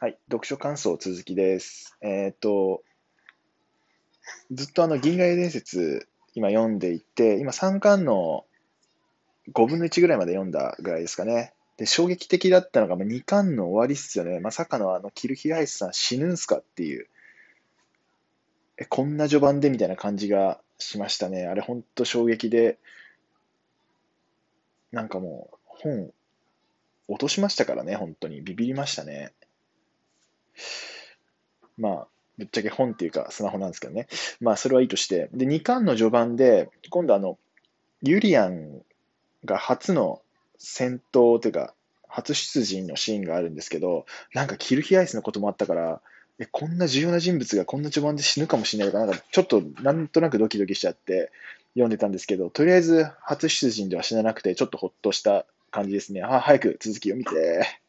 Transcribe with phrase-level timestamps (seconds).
[0.00, 1.96] はい、読書感想続きです。
[2.00, 2.82] えっ、と、
[4.50, 8.44] ずっとあの、銀河英伝説、今読んでいて、今3巻の
[9.52, 11.54] 5分の1ぐらいまで読んだぐらいですかね。
[11.76, 14.40] で、衝撃的だったのが、まあ2巻の終わりっすよね。
[14.40, 17.06] まさかのあの、キルヒアイスさん死ぬんすかっていう、
[18.78, 21.46] え、こんな序盤でみたいな感じがしましたね。
[21.46, 22.78] あれほんと衝撃で、
[24.90, 26.12] なんかもう、本、
[27.06, 28.42] 落としましたからね、本当に。
[28.42, 29.32] ビビりましたね。
[31.76, 32.06] まあ、
[32.38, 34.08] ぶっちゃけ本っていうかスマホなんですけどね。
[34.40, 35.28] まあ、それはいいとして。
[35.32, 37.38] で、2巻の序盤で、今度あの、
[38.02, 38.82] ユリアン
[39.44, 40.20] が初の
[40.58, 41.74] 戦闘というか、
[42.08, 46.00] 初出陣のシーンがあるんですけど、なんかキルヒアイスのこともあったから、
[46.38, 51.30] え、こんな重要な人物がこんな序盤で死ぬかもしれないか、なんかちょっとなんとなくドキドキしちゃって
[51.74, 56.22] 読んでたんですけど、とりあえず初出陣では死ななくて、ちょっとほっとした感じですね。
[56.22, 57.83] あ、早く続きを見て。